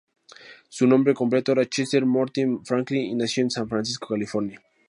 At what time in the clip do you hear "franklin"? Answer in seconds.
2.65-3.03